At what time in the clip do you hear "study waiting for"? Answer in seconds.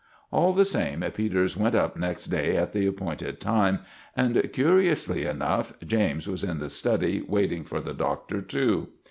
6.71-7.79